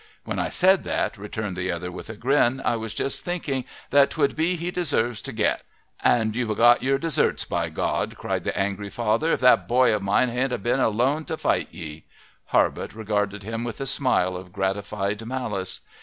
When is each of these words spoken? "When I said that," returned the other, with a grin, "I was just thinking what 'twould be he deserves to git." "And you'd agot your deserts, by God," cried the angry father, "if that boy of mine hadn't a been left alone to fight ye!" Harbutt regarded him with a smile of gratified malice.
"When 0.23 0.39
I 0.39 0.49
said 0.49 0.81
that," 0.85 1.15
returned 1.15 1.55
the 1.55 1.71
other, 1.71 1.91
with 1.91 2.09
a 2.09 2.15
grin, 2.15 2.59
"I 2.65 2.75
was 2.75 2.95
just 2.95 3.23
thinking 3.23 3.65
what 3.91 4.09
'twould 4.09 4.35
be 4.35 4.55
he 4.55 4.71
deserves 4.71 5.21
to 5.21 5.31
git." 5.31 5.61
"And 6.03 6.35
you'd 6.35 6.49
agot 6.49 6.81
your 6.81 6.97
deserts, 6.97 7.45
by 7.45 7.69
God," 7.69 8.17
cried 8.17 8.43
the 8.43 8.57
angry 8.57 8.89
father, 8.89 9.31
"if 9.31 9.41
that 9.41 9.67
boy 9.67 9.93
of 9.93 10.01
mine 10.01 10.29
hadn't 10.29 10.53
a 10.53 10.57
been 10.57 10.77
left 10.79 10.87
alone 10.95 11.25
to 11.25 11.37
fight 11.37 11.67
ye!" 11.69 12.05
Harbutt 12.45 12.95
regarded 12.95 13.43
him 13.43 13.63
with 13.63 13.79
a 13.79 13.85
smile 13.85 14.35
of 14.35 14.51
gratified 14.51 15.23
malice. 15.23 15.81